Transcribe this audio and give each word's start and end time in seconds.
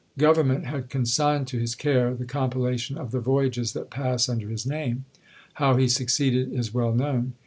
Government 0.17 0.65
had 0.65 0.89
consigned 0.89 1.45
to 1.49 1.59
his 1.59 1.75
care 1.75 2.15
the 2.15 2.25
compilation 2.25 2.97
of 2.97 3.11
the 3.11 3.19
voyages 3.19 3.73
that 3.73 3.91
pass 3.91 4.27
under 4.27 4.49
his 4.49 4.65
name: 4.65 5.05
how 5.53 5.75
he 5.75 5.87
succeeded 5.87 6.51
is 6.51 6.73
well 6.73 6.91
known. 6.95 7.33